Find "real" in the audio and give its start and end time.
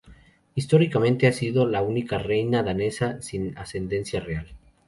4.19-4.47